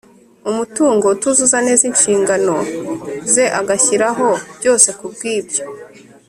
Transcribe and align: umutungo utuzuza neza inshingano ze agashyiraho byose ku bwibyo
umutungo 0.49 1.05
utuzuza 1.15 1.57
neza 1.67 1.83
inshingano 1.91 2.55
ze 3.33 3.45
agashyiraho 3.59 4.27
byose 4.57 4.89
ku 4.97 5.05
bwibyo 5.13 5.63